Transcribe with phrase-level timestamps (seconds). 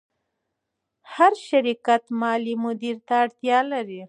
[1.13, 3.99] هر شرکت مالي مدیر ته اړتیا لري.